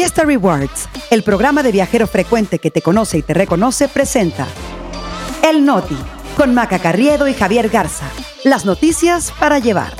[0.00, 4.46] Fiesta Rewards, el programa de viajero frecuente que te conoce y te reconoce, presenta
[5.46, 5.98] El Noti,
[6.38, 8.06] con Maca Carriedo y Javier Garza.
[8.42, 9.92] Las noticias para llevar.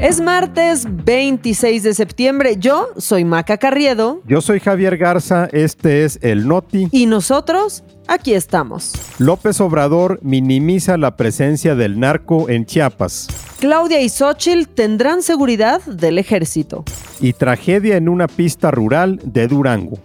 [0.00, 2.56] Es martes 26 de septiembre.
[2.58, 4.20] Yo soy Maca Carriedo.
[4.26, 5.48] Yo soy Javier Garza.
[5.50, 6.88] Este es El Noti.
[6.92, 8.92] Y nosotros aquí estamos.
[9.16, 13.28] López Obrador minimiza la presencia del narco en Chiapas.
[13.64, 16.84] Claudia y Xochitl tendrán seguridad del ejército.
[17.18, 19.96] Y tragedia en una pista rural de Durango.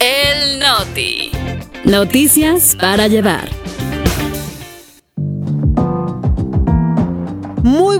[0.00, 1.30] El Noti.
[1.84, 3.61] Noticias para llevar.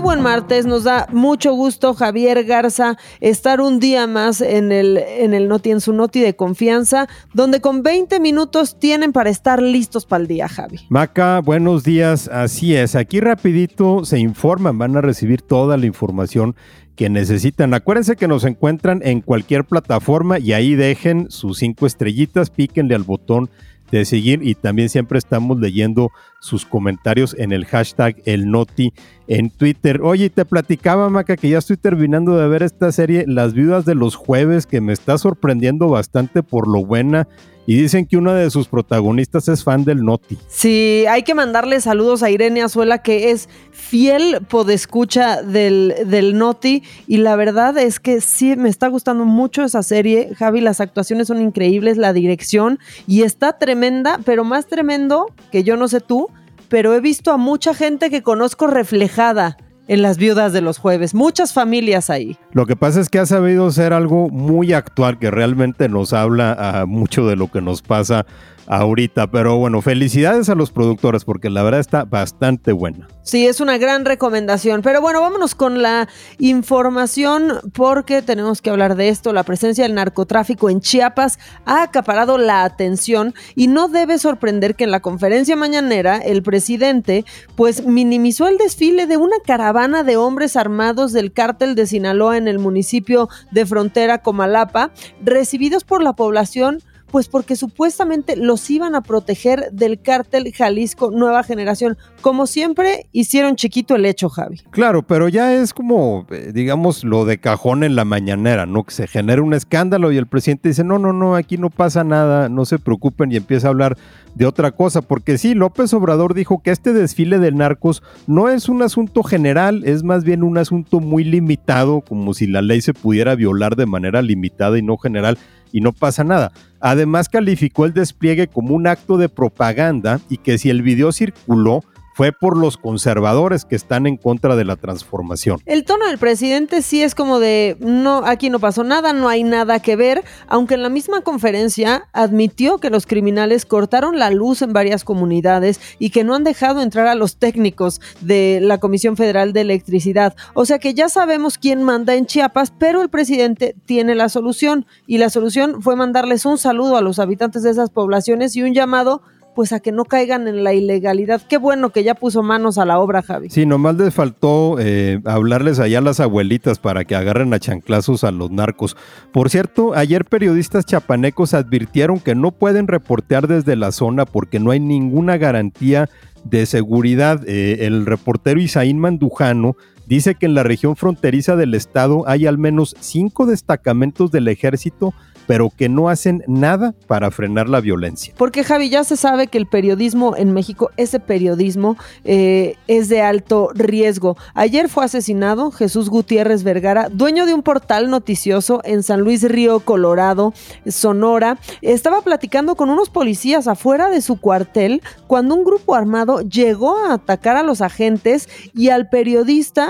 [0.03, 5.33] Buen martes, nos da mucho gusto Javier Garza estar un día más en el, en
[5.33, 10.05] el Noti, en su Noti de confianza, donde con 20 minutos tienen para estar listos
[10.05, 10.81] para el día, Javi.
[10.89, 16.57] Maca, buenos días, así es, aquí rapidito se informan, van a recibir toda la información
[16.97, 17.73] que necesitan.
[17.73, 23.03] Acuérdense que nos encuentran en cualquier plataforma y ahí dejen sus cinco estrellitas, píquenle al
[23.03, 23.49] botón
[23.97, 28.93] de seguir y también siempre estamos leyendo sus comentarios en el hashtag el noti
[29.27, 30.01] en Twitter.
[30.01, 33.95] Oye, te platicaba, Maca, que ya estoy terminando de ver esta serie Las viudas de
[33.95, 37.27] los jueves, que me está sorprendiendo bastante por lo buena
[37.65, 40.37] y dicen que una de sus protagonistas es fan del Noti.
[40.47, 46.83] Sí, hay que mandarle saludos a Irene Azuela, que es fiel podescucha del, del Noti.
[47.07, 50.31] Y la verdad es que sí, me está gustando mucho esa serie.
[50.35, 52.79] Javi, las actuaciones son increíbles, la dirección.
[53.07, 56.27] Y está tremenda, pero más tremendo que yo no sé tú,
[56.67, 61.13] pero he visto a mucha gente que conozco reflejada en las viudas de los jueves.
[61.13, 62.37] Muchas familias ahí.
[62.51, 66.53] Lo que pasa es que ha sabido ser algo muy actual que realmente nos habla
[66.53, 68.25] a mucho de lo que nos pasa
[68.67, 69.29] ahorita.
[69.31, 73.07] Pero bueno, felicidades a los productores porque la verdad está bastante buena.
[73.23, 74.81] Sí, es una gran recomendación.
[74.81, 79.33] Pero bueno, vámonos con la información porque tenemos que hablar de esto.
[79.33, 84.83] La presencia del narcotráfico en Chiapas ha acaparado la atención y no debe sorprender que
[84.83, 87.25] en la conferencia mañanera el presidente
[87.55, 92.47] pues minimizó el desfile de una caravana de hombres armados del cártel de Sinaloa en
[92.47, 94.91] el municipio de frontera Comalapa,
[95.23, 96.81] recibidos por la población
[97.13, 101.95] pues porque supuestamente los iban a proteger del cártel Jalisco Nueva Generación.
[102.21, 104.61] Como siempre, hicieron chiquito el hecho, Javi.
[104.71, 108.83] Claro, pero ya es como, eh, digamos, lo de cajón en la mañanera, ¿no?
[108.83, 112.03] Que se genera un escándalo y el presidente dice, no, no, no, aquí no pasa
[112.03, 113.95] nada, no se preocupen y empieza a hablar
[114.33, 118.67] de otra cosa, porque sí, López Obrador dijo que este desfile de narcos no es
[118.67, 122.95] un asunto general, es más bien un asunto muy limitado, como si la ley se
[122.95, 125.37] pudiera violar de manera limitada y no general
[125.73, 126.53] y no pasa nada.
[126.79, 131.83] Además calificó el despliegue como un acto de propaganda y que si el video circuló
[132.13, 135.59] fue por los conservadores que están en contra de la transformación.
[135.65, 139.43] El tono del presidente sí es como de, no, aquí no pasó nada, no hay
[139.43, 144.61] nada que ver, aunque en la misma conferencia admitió que los criminales cortaron la luz
[144.61, 149.17] en varias comunidades y que no han dejado entrar a los técnicos de la Comisión
[149.17, 150.35] Federal de Electricidad.
[150.53, 154.85] O sea que ya sabemos quién manda en Chiapas, pero el presidente tiene la solución
[155.07, 158.73] y la solución fue mandarles un saludo a los habitantes de esas poblaciones y un
[158.73, 159.21] llamado
[159.53, 161.41] pues a que no caigan en la ilegalidad.
[161.47, 163.49] Qué bueno que ya puso manos a la obra, Javi.
[163.49, 168.23] Sí, nomás les faltó eh, hablarles allá a las abuelitas para que agarren a chanclazos
[168.23, 168.97] a los narcos.
[169.31, 174.71] Por cierto, ayer periodistas chapanecos advirtieron que no pueden reportear desde la zona porque no
[174.71, 176.09] hay ninguna garantía
[176.43, 177.41] de seguridad.
[177.47, 179.75] Eh, el reportero Isaín Mandujano
[180.05, 185.13] dice que en la región fronteriza del estado hay al menos cinco destacamentos del ejército
[185.47, 188.33] pero que no hacen nada para frenar la violencia.
[188.37, 193.21] Porque Javi, ya se sabe que el periodismo en México, ese periodismo eh, es de
[193.21, 194.37] alto riesgo.
[194.53, 199.79] Ayer fue asesinado Jesús Gutiérrez Vergara, dueño de un portal noticioso en San Luis Río
[199.79, 200.53] Colorado,
[200.87, 201.57] Sonora.
[201.81, 207.13] Estaba platicando con unos policías afuera de su cuartel cuando un grupo armado llegó a
[207.13, 209.89] atacar a los agentes y al periodista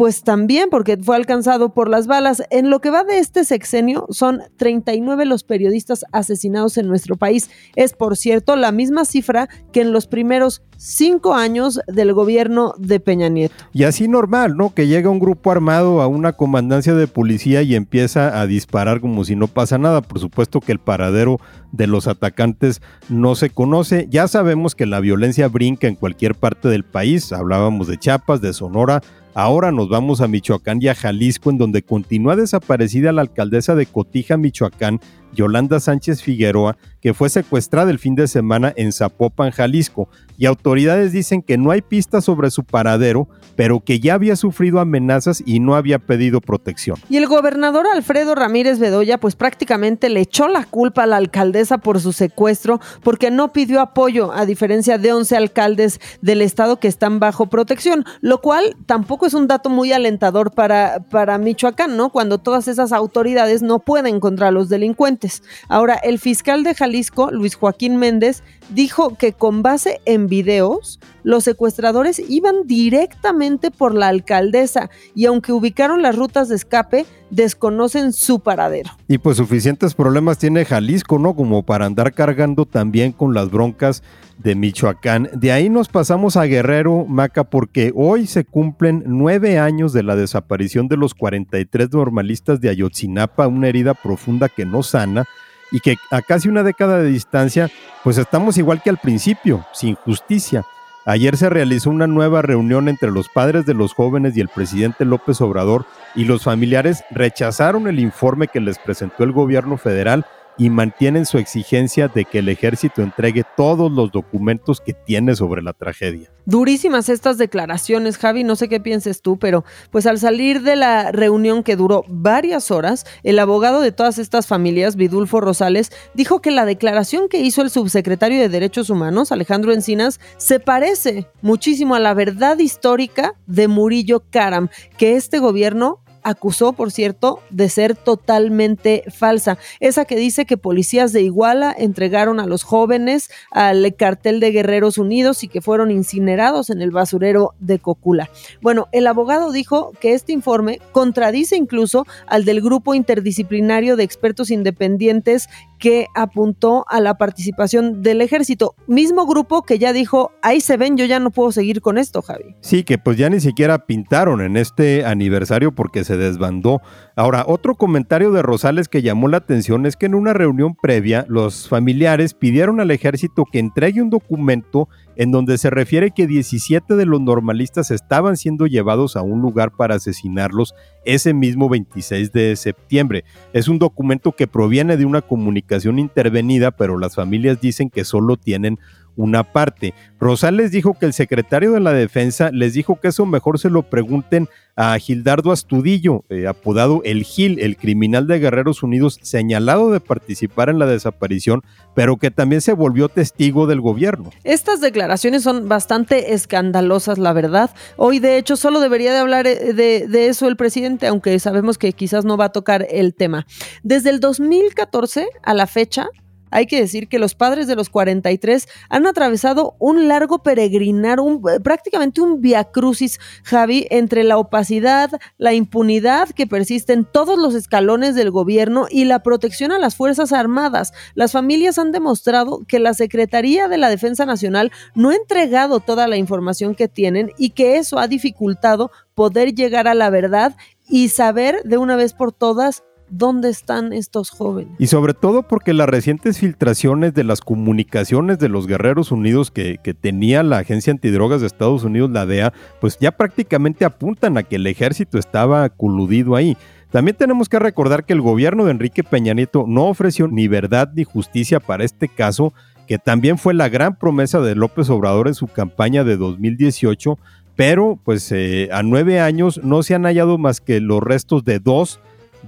[0.00, 2.42] pues también porque fue alcanzado por las balas.
[2.48, 7.50] En lo que va de este sexenio, son 39 los periodistas asesinados en nuestro país.
[7.76, 12.98] Es, por cierto, la misma cifra que en los primeros cinco años del gobierno de
[12.98, 13.54] Peña Nieto.
[13.74, 14.72] Y así normal, ¿no?
[14.72, 19.26] Que llega un grupo armado a una comandancia de policía y empieza a disparar como
[19.26, 20.00] si no pasa nada.
[20.00, 21.38] Por supuesto que el paradero
[21.72, 22.80] de los atacantes
[23.10, 24.06] no se conoce.
[24.10, 27.30] Ya sabemos que la violencia brinca en cualquier parte del país.
[27.34, 29.02] Hablábamos de Chiapas, de Sonora,
[29.34, 33.86] Ahora nos vamos a Michoacán y a Jalisco, en donde continúa desaparecida la alcaldesa de
[33.86, 35.00] Cotija, Michoacán,
[35.34, 41.12] Yolanda Sánchez Figueroa, que fue secuestrada el fin de semana en Zapopan, Jalisco, y autoridades
[41.12, 45.60] dicen que no hay pistas sobre su paradero, pero que ya había sufrido amenazas y
[45.60, 46.96] no había pedido protección.
[47.10, 51.78] Y el gobernador Alfredo Ramírez Bedoya pues prácticamente le echó la culpa a la alcaldesa
[51.78, 56.88] por su secuestro porque no pidió apoyo, a diferencia de 11 alcaldes del estado que
[56.88, 62.10] están bajo protección, lo cual tampoco es un dato muy alentador para, para Michoacán, ¿no?
[62.10, 65.19] Cuando todas esas autoridades no pueden contra los delincuentes.
[65.68, 71.44] Ahora, el fiscal de Jalisco, Luis Joaquín Méndez, dijo que con base en videos, los
[71.44, 78.40] secuestradores iban directamente por la alcaldesa y aunque ubicaron las rutas de escape, desconocen su
[78.40, 78.90] paradero.
[79.08, 81.34] Y pues suficientes problemas tiene Jalisco, ¿no?
[81.34, 84.02] Como para andar cargando también con las broncas
[84.38, 85.28] de Michoacán.
[85.34, 90.16] De ahí nos pasamos a Guerrero, Maca, porque hoy se cumplen nueve años de la
[90.16, 95.26] desaparición de los 43 normalistas de Ayotzinapa, una herida profunda que no sana
[95.70, 97.70] y que a casi una década de distancia,
[98.02, 100.64] pues estamos igual que al principio, sin justicia.
[101.06, 105.04] Ayer se realizó una nueva reunión entre los padres de los jóvenes y el presidente
[105.04, 110.26] López Obrador y los familiares rechazaron el informe que les presentó el gobierno federal
[110.58, 115.62] y mantienen su exigencia de que el ejército entregue todos los documentos que tiene sobre
[115.62, 116.30] la tragedia.
[116.46, 121.12] Durísimas estas declaraciones, Javi, no sé qué pienses tú, pero pues al salir de la
[121.12, 126.50] reunión que duró varias horas, el abogado de todas estas familias, Vidulfo Rosales, dijo que
[126.50, 132.00] la declaración que hizo el subsecretario de Derechos Humanos, Alejandro Encinas, se parece muchísimo a
[132.00, 134.68] la verdad histórica de Murillo Karam,
[134.98, 139.58] que este gobierno acusó, por cierto, de ser totalmente falsa.
[139.80, 144.98] Esa que dice que policías de Iguala entregaron a los jóvenes al cartel de Guerreros
[144.98, 148.30] Unidos y que fueron incinerados en el basurero de Cocula.
[148.60, 154.50] Bueno, el abogado dijo que este informe contradice incluso al del grupo interdisciplinario de expertos
[154.50, 155.48] independientes
[155.80, 158.76] que apuntó a la participación del ejército.
[158.86, 162.22] Mismo grupo que ya dijo, ahí se ven, yo ya no puedo seguir con esto,
[162.22, 162.54] Javi.
[162.60, 166.82] Sí, que pues ya ni siquiera pintaron en este aniversario porque se desbandó.
[167.16, 171.24] Ahora, otro comentario de Rosales que llamó la atención es que en una reunión previa
[171.28, 174.88] los familiares pidieron al ejército que entregue un documento
[175.20, 179.70] en donde se refiere que 17 de los normalistas estaban siendo llevados a un lugar
[179.70, 180.74] para asesinarlos
[181.04, 183.24] ese mismo 26 de septiembre.
[183.52, 188.38] Es un documento que proviene de una comunicación intervenida, pero las familias dicen que solo
[188.38, 188.78] tienen
[189.20, 189.94] una parte.
[190.18, 193.82] Rosales dijo que el secretario de la defensa les dijo que eso mejor se lo
[193.82, 200.00] pregunten a Gildardo Astudillo, eh, apodado El Gil, el criminal de Guerreros Unidos, señalado de
[200.00, 201.62] participar en la desaparición,
[201.94, 204.30] pero que también se volvió testigo del gobierno.
[204.42, 207.70] Estas declaraciones son bastante escandalosas, la verdad.
[207.96, 211.76] Hoy, de hecho, solo debería de hablar eh, de, de eso el presidente, aunque sabemos
[211.76, 213.46] que quizás no va a tocar el tema.
[213.82, 216.08] Desde el 2014 a la fecha,
[216.50, 221.42] hay que decir que los padres de los 43 han atravesado un largo peregrinar, un,
[221.50, 227.54] eh, prácticamente un viacrucis, Javi, entre la opacidad, la impunidad que persiste en todos los
[227.54, 230.92] escalones del gobierno y la protección a las Fuerzas Armadas.
[231.14, 236.08] Las familias han demostrado que la Secretaría de la Defensa Nacional no ha entregado toda
[236.08, 240.56] la información que tienen y que eso ha dificultado poder llegar a la verdad
[240.88, 244.72] y saber de una vez por todas ¿Dónde están estos jóvenes?
[244.78, 249.78] Y sobre todo porque las recientes filtraciones de las comunicaciones de los Guerreros Unidos que,
[250.00, 254.56] tenía la Agencia Antidrogas de Estados Unidos, la DEA, pues ya prácticamente apuntan a que
[254.56, 256.56] el ejército estaba coludido ahí.
[256.90, 260.92] También tenemos que recordar que el gobierno de Enrique Peña Nieto no ofreció ni verdad
[260.94, 262.52] ni justicia para este caso,
[262.86, 267.18] que también fue la gran promesa de López Obrador en su campaña de 2018,
[267.56, 271.58] pero pues eh, a nueve años no se han hallado más que los restos de
[271.58, 272.00] dos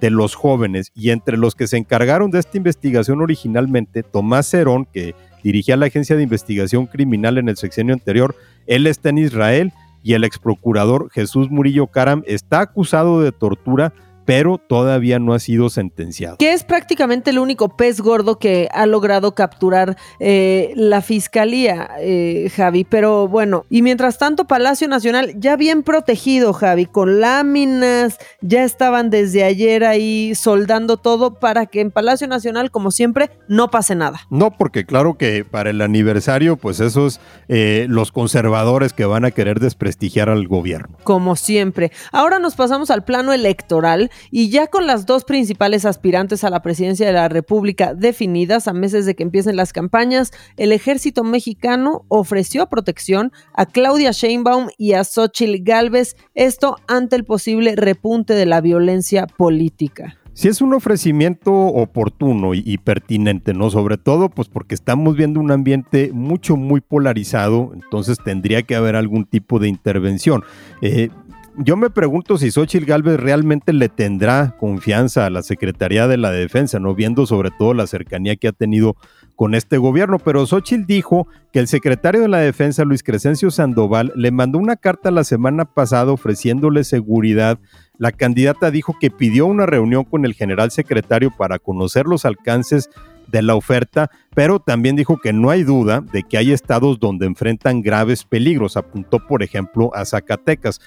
[0.02, 4.84] de los jóvenes y entre los que se encargaron de esta investigación originalmente, Tomás Cerón,
[4.92, 8.34] que dirigía la Agencia de Investigación Criminal en el sexenio anterior,
[8.66, 13.94] él está en Israel y el ex procurador Jesús Murillo Caram está acusado de tortura
[14.24, 16.36] pero todavía no ha sido sentenciado.
[16.38, 22.50] Que es prácticamente el único pez gordo que ha logrado capturar eh, la fiscalía, eh,
[22.54, 22.84] Javi.
[22.84, 29.10] Pero bueno, y mientras tanto, Palacio Nacional ya bien protegido, Javi, con láminas, ya estaban
[29.10, 34.20] desde ayer ahí soldando todo para que en Palacio Nacional, como siempre, no pase nada.
[34.30, 39.30] No, porque claro que para el aniversario, pues esos eh, los conservadores que van a
[39.30, 40.96] querer desprestigiar al gobierno.
[41.04, 41.92] Como siempre.
[42.12, 46.62] Ahora nos pasamos al plano electoral y ya con las dos principales aspirantes a la
[46.62, 52.04] presidencia de la República definidas a meses de que empiecen las campañas, el ejército mexicano
[52.08, 58.46] ofreció protección a Claudia Sheinbaum y a Xochitl Galvez, esto ante el posible repunte de
[58.46, 60.18] la violencia política.
[60.34, 63.68] Sí es un ofrecimiento oportuno y, pertinente, ¿no?
[63.68, 68.96] Sobre todo, pues porque estamos viendo un ambiente mucho, muy polarizado, entonces tendría que haber
[68.96, 70.42] algún tipo de intervención.
[70.80, 71.10] Eh,
[71.56, 76.30] yo me pregunto si Xochitl Galvez realmente le tendrá confianza a la Secretaría de la
[76.30, 76.94] Defensa, ¿no?
[76.94, 78.96] Viendo sobre todo la cercanía que ha tenido
[79.36, 84.12] con este gobierno, pero Xochitl dijo que el secretario de la Defensa, Luis Crescencio Sandoval,
[84.16, 87.58] le mandó una carta la semana pasada ofreciéndole seguridad.
[87.98, 92.88] La candidata dijo que pidió una reunión con el general secretario para conocer los alcances
[93.32, 97.26] de la oferta, pero también dijo que no hay duda de que hay estados donde
[97.26, 98.76] enfrentan graves peligros.
[98.76, 100.80] Apuntó, por ejemplo, a Zacatecas.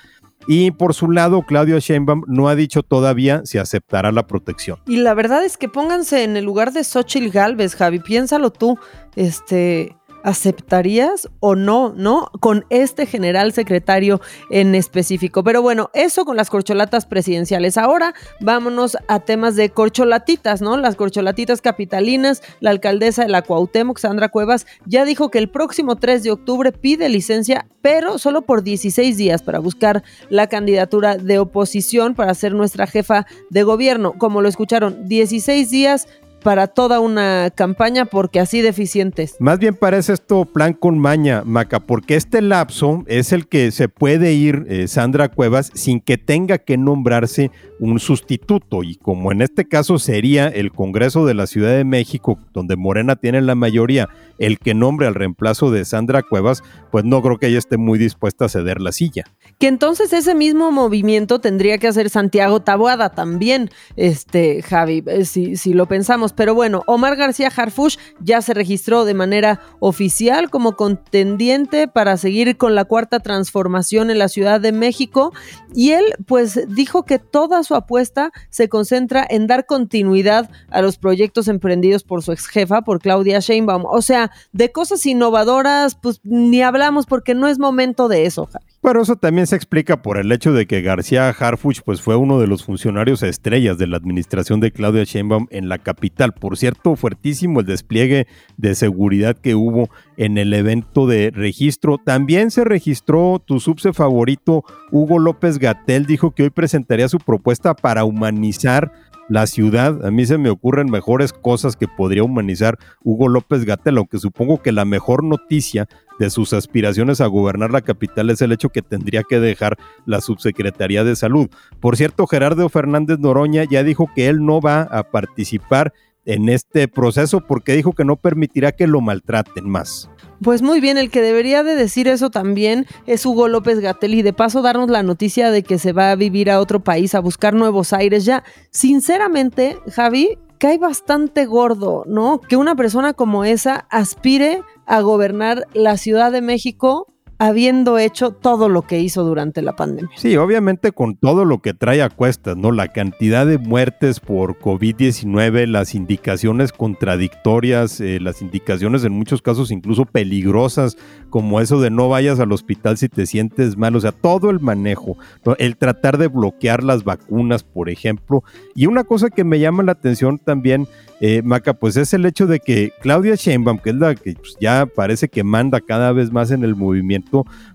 [0.48, 4.80] Y por su lado, Claudio Sheinbaum no ha dicho todavía si aceptará la protección.
[4.86, 8.78] Y la verdad es que pónganse en el lugar de Xochitl Galvez, Javi, piénsalo tú.
[9.16, 12.32] Este, ¿aceptarías o no, no?
[12.42, 15.44] Con este general secretario en específico.
[15.44, 17.78] Pero bueno, eso con las corcholatas presidenciales.
[17.78, 20.78] Ahora vámonos a temas de corcholatitas, ¿no?
[20.78, 22.42] Las corcholatitas capitalinas.
[22.60, 26.72] La alcaldesa de la Cuauhtémoc, Sandra Cuevas, ya dijo que el próximo 3 de octubre
[26.72, 32.54] pide licencia, pero solo por 16 días para buscar la candidatura de oposición para ser
[32.56, 34.14] nuestra jefa de gobierno.
[34.18, 36.08] Como lo escucharon, 16 días
[36.46, 39.36] para toda una campaña porque así deficientes.
[39.40, 43.90] Más bien parece esto plan con maña, Maca, porque este lapso es el que se
[43.90, 47.50] puede ir eh, Sandra Cuevas sin que tenga que nombrarse
[47.80, 52.38] un sustituto y como en este caso sería el Congreso de la Ciudad de México,
[52.54, 56.62] donde Morena tiene la mayoría, el que nombre al reemplazo de Sandra Cuevas,
[56.92, 59.24] pues no creo que ella esté muy dispuesta a ceder la silla.
[59.58, 65.56] Que entonces ese mismo movimiento tendría que hacer Santiago Taboada también, este Javi, eh, si,
[65.56, 70.76] si lo pensamos pero bueno, Omar García Harfush ya se registró de manera oficial como
[70.76, 75.34] contendiente para seguir con la cuarta transformación en la Ciudad de México
[75.74, 80.98] y él pues dijo que toda su apuesta se concentra en dar continuidad a los
[80.98, 83.86] proyectos emprendidos por su ex jefa, por Claudia Sheinbaum.
[83.86, 88.50] O sea, de cosas innovadoras pues ni hablamos porque no es momento de eso.
[88.82, 92.40] Pero eso también se explica por el hecho de que García Harfuch pues fue uno
[92.40, 96.25] de los funcionarios estrellas de la administración de Claudia Sheinbaum en la capital.
[96.34, 98.28] Por cierto, fuertísimo el despliegue
[98.58, 101.98] de seguridad que hubo en el evento de registro.
[101.98, 107.76] También se registró tu subse favorito, Hugo López Gatel, dijo que hoy presentaría su propuesta
[107.76, 108.92] para humanizar
[109.28, 110.06] la ciudad.
[110.06, 114.62] A mí se me ocurren mejores cosas que podría humanizar Hugo López Gatel, aunque supongo
[114.62, 115.88] que la mejor noticia
[116.20, 120.22] de sus aspiraciones a gobernar la capital es el hecho que tendría que dejar la
[120.22, 121.50] subsecretaría de salud.
[121.80, 125.94] Por cierto, Gerardo Fernández Noroña ya dijo que él no va a participar
[126.26, 130.10] en este proceso porque dijo que no permitirá que lo maltraten más.
[130.42, 134.22] Pues muy bien, el que debería de decir eso también es Hugo López Gatel y
[134.22, 137.22] de paso darnos la noticia de que se va a vivir a otro país a
[137.22, 138.26] buscar nuevos aires.
[138.26, 142.42] Ya, sinceramente, Javi, cae bastante gordo, ¿no?
[142.42, 148.70] Que una persona como esa aspire a gobernar la Ciudad de México habiendo hecho todo
[148.70, 150.10] lo que hizo durante la pandemia.
[150.16, 152.72] Sí, obviamente con todo lo que trae a cuestas, ¿no?
[152.72, 159.72] La cantidad de muertes por COVID-19, las indicaciones contradictorias, eh, las indicaciones en muchos casos
[159.72, 160.98] incluso peligrosas,
[161.30, 164.60] como eso de no vayas al hospital si te sientes mal, o sea, todo el
[164.62, 165.18] manejo,
[165.58, 168.44] el tratar de bloquear las vacunas, por ejemplo.
[168.74, 170.88] Y una cosa que me llama la atención también,
[171.20, 174.56] eh, Maca, pues es el hecho de que Claudia Sheinbaum, que es la que pues,
[174.60, 177.25] ya parece que manda cada vez más en el movimiento,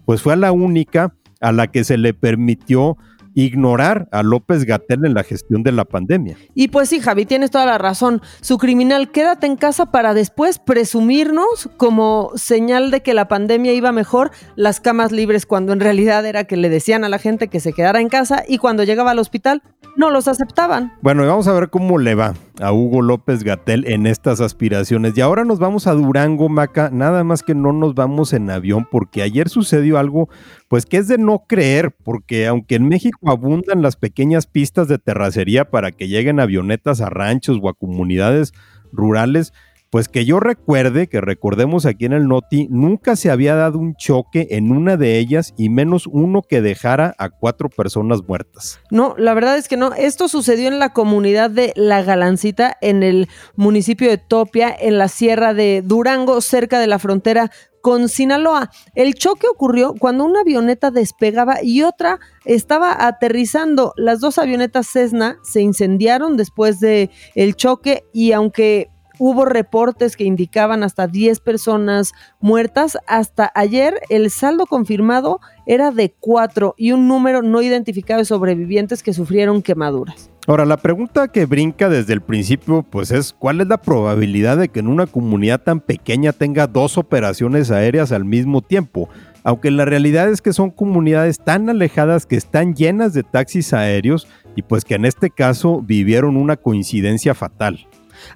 [0.05, 2.97] pues fue la única a la que se le permitió
[3.35, 6.37] ignorar a López Gatel en la gestión de la pandemia.
[6.55, 8.21] Y pues sí, Javi, tienes toda la razón.
[8.41, 13.93] Su criminal, quédate en casa para después presumirnos como señal de que la pandemia iba
[13.93, 17.61] mejor las camas libres cuando en realidad era que le decían a la gente que
[17.61, 19.63] se quedara en casa y cuando llegaba al hospital
[19.97, 20.93] no los aceptaban.
[21.03, 25.17] Bueno, y vamos a ver cómo le va a Hugo López Gatel en estas aspiraciones.
[25.17, 28.87] Y ahora nos vamos a Durango, Maca, nada más que no nos vamos en avión
[28.91, 30.29] porque ayer sucedió algo
[30.71, 34.99] pues que es de no creer, porque aunque en México abundan las pequeñas pistas de
[34.99, 38.53] terracería para que lleguen avionetas a ranchos o a comunidades
[38.93, 39.53] rurales,
[39.91, 43.97] pues que yo recuerde, que recordemos aquí en el Noti, nunca se había dado un
[43.97, 48.79] choque en una de ellas y menos uno que dejara a cuatro personas muertas.
[48.93, 49.93] No, la verdad es que no.
[49.93, 55.09] Esto sucedió en la comunidad de La Galancita, en el municipio de Topia, en la
[55.09, 58.71] sierra de Durango, cerca de la frontera con Sinaloa.
[58.95, 63.93] El choque ocurrió cuando una avioneta despegaba y otra estaba aterrizando.
[63.97, 70.25] Las dos avionetas Cessna se incendiaron después de el choque y aunque hubo reportes que
[70.25, 72.97] indicaban hasta 10 personas muertas.
[73.07, 79.03] Hasta ayer el saldo confirmado era de 4 y un número no identificado de sobrevivientes
[79.03, 80.31] que sufrieron quemaduras.
[80.47, 84.69] Ahora, la pregunta que brinca desde el principio, pues es, ¿cuál es la probabilidad de
[84.69, 89.11] que en una comunidad tan pequeña tenga dos operaciones aéreas al mismo tiempo?
[89.45, 94.27] Aunque la realidad es que son comunidades tan alejadas que están llenas de taxis aéreos
[94.57, 97.87] y pues que en este caso vivieron una coincidencia fatal.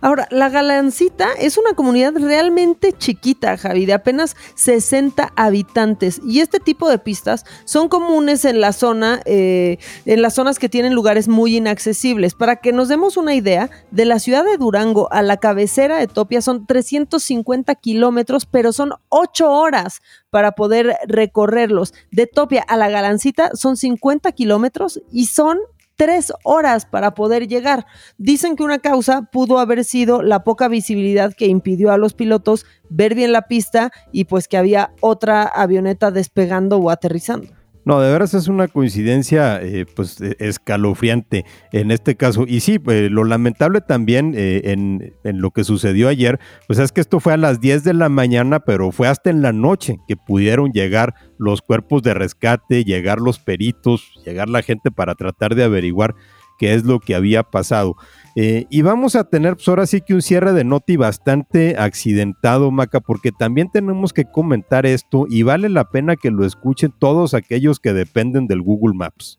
[0.01, 6.21] Ahora, La Galancita es una comunidad realmente chiquita, Javi, de apenas 60 habitantes.
[6.27, 10.69] Y este tipo de pistas son comunes en la zona, eh, en las zonas que
[10.69, 12.35] tienen lugares muy inaccesibles.
[12.35, 16.07] Para que nos demos una idea, de la ciudad de Durango a la cabecera de
[16.07, 21.95] Topia son 350 kilómetros, pero son 8 horas para poder recorrerlos.
[22.11, 25.59] De Topia a la Galancita son 50 kilómetros y son
[25.97, 27.87] tres horas para poder llegar.
[28.19, 32.67] Dicen que una causa pudo haber sido la poca visibilidad que impidió a los pilotos
[32.89, 37.64] ver bien la pista y pues que había otra avioneta despegando o aterrizando.
[37.85, 42.45] No, de veras es una coincidencia eh, pues e, escalofriante en este caso.
[42.47, 46.93] Y sí, pues, lo lamentable también eh, en, en, lo que sucedió ayer, pues es
[46.93, 49.99] que esto fue a las 10 de la mañana, pero fue hasta en la noche
[50.09, 55.55] que pudieron llegar los cuerpos de rescate, llegar los peritos, llegar la gente para tratar
[55.55, 56.15] de averiguar
[56.59, 57.97] qué es lo que había pasado.
[58.37, 62.71] Eh, y vamos a tener pues ahora sí que un cierre de noti bastante accidentado,
[62.71, 67.35] Maca, porque también tenemos que comentar esto y vale la pena que lo escuchen todos
[67.35, 69.39] aquellos que dependen del Google Maps.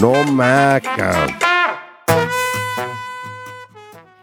[0.00, 1.45] No, Maca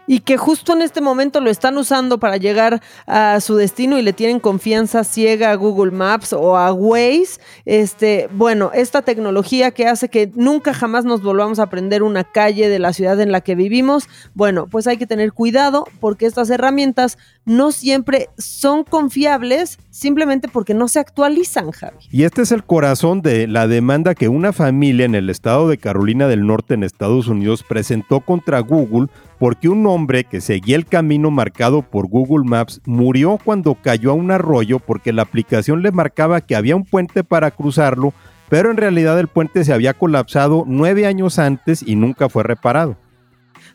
[0.06, 4.02] y que justo en este momento lo están usando para llegar a su destino y
[4.02, 9.86] le tienen confianza ciega a Google Maps o a Waze, este, bueno, esta tecnología que
[9.86, 13.40] hace que nunca jamás nos volvamos a aprender una calle de la ciudad en la
[13.40, 19.78] que vivimos, bueno, pues hay que tener cuidado porque estas herramientas no siempre son confiables
[19.90, 21.96] simplemente porque no se actualizan, Javi.
[22.10, 25.78] Y este es el corazón de la demanda que una familia en el estado de
[25.78, 29.08] Carolina del Norte en Estados Unidos presentó contra Google
[29.38, 34.14] porque un hombre que seguía el camino marcado por Google Maps murió cuando cayó a
[34.14, 38.12] un arroyo porque la aplicación le marcaba que había un puente para cruzarlo,
[38.48, 42.96] pero en realidad el puente se había colapsado nueve años antes y nunca fue reparado.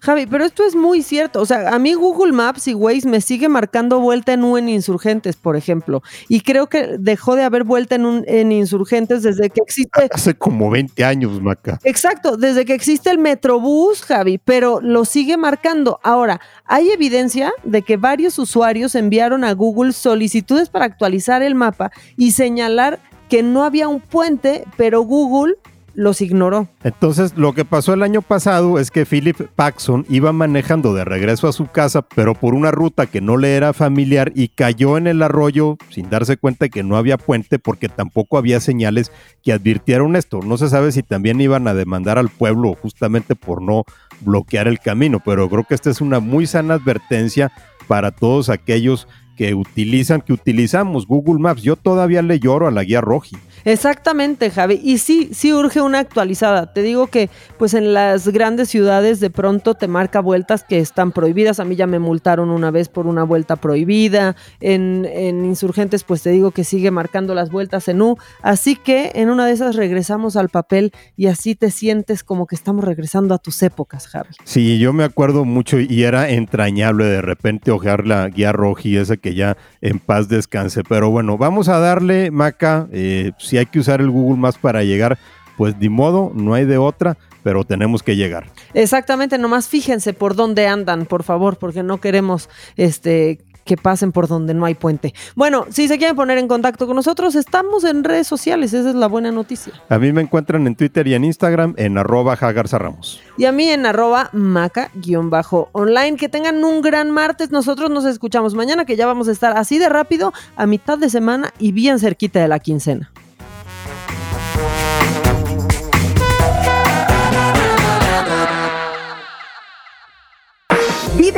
[0.01, 1.41] Javi, pero esto es muy cierto.
[1.41, 4.69] O sea, a mí Google Maps y Waze me sigue marcando vuelta en U en
[4.69, 6.01] Insurgentes, por ejemplo.
[6.27, 10.09] Y creo que dejó de haber vuelta en, un, en Insurgentes desde que existe.
[10.11, 11.79] Hace como 20 años, Maca.
[11.83, 15.99] Exacto, desde que existe el Metrobús, Javi, pero lo sigue marcando.
[16.03, 21.91] Ahora, hay evidencia de que varios usuarios enviaron a Google solicitudes para actualizar el mapa
[22.15, 25.55] y señalar que no había un puente, pero Google
[25.99, 26.69] los ignoró.
[26.85, 31.49] Entonces, lo que pasó el año pasado es que Philip Paxson iba manejando de regreso
[31.49, 35.07] a su casa, pero por una ruta que no le era familiar y cayó en
[35.07, 39.11] el arroyo sin darse cuenta que no había puente porque tampoco había señales
[39.43, 40.39] que advirtieron esto.
[40.41, 43.83] No se sabe si también iban a demandar al pueblo justamente por no
[44.21, 47.51] bloquear el camino, pero creo que esta es una muy sana advertencia
[47.89, 49.05] para todos aquellos
[49.39, 51.61] que utilizan, que utilizamos Google Maps.
[51.61, 53.37] Yo todavía le lloro a la guía roji.
[53.65, 54.79] Exactamente, Javi.
[54.83, 56.73] Y sí, sí urge una actualizada.
[56.73, 61.11] Te digo que pues en las grandes ciudades de pronto te marca vueltas que están
[61.11, 61.59] prohibidas.
[61.59, 64.35] A mí ya me multaron una vez por una vuelta prohibida.
[64.59, 68.17] En, en Insurgentes pues te digo que sigue marcando las vueltas en U.
[68.41, 72.55] Así que en una de esas regresamos al papel y así te sientes como que
[72.55, 74.29] estamos regresando a tus épocas, Javi.
[74.43, 78.97] Sí, yo me acuerdo mucho y era entrañable de repente ojear la guía roja y
[78.97, 80.83] esa que ya en paz descanse.
[80.83, 84.83] Pero bueno, vamos a darle, Maca, eh, si hay que usar el Google Maps para
[84.83, 85.17] llegar,
[85.57, 88.45] pues de modo, no hay de otra, pero tenemos que llegar.
[88.73, 94.27] Exactamente, nomás fíjense por dónde andan, por favor, porque no queremos este que pasen por
[94.27, 95.13] donde no hay puente.
[95.35, 98.95] Bueno, si se quieren poner en contacto con nosotros, estamos en redes sociales, esa es
[98.95, 99.73] la buena noticia.
[99.89, 103.21] A mí me encuentran en Twitter y en Instagram en arroba Ramos.
[103.37, 106.17] Y a mí en arroba maca-online.
[106.17, 109.77] Que tengan un gran martes, nosotros nos escuchamos mañana, que ya vamos a estar así
[109.77, 113.11] de rápido, a mitad de semana y bien cerquita de la quincena.